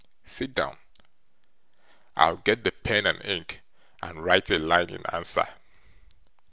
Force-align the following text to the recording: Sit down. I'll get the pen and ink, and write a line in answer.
Sit 0.23 0.55
down. 0.55 0.79
I'll 2.15 2.37
get 2.37 2.63
the 2.63 2.71
pen 2.71 3.05
and 3.05 3.23
ink, 3.23 3.61
and 4.01 4.25
write 4.25 4.49
a 4.49 4.57
line 4.57 4.89
in 4.89 5.05
answer. 5.13 5.47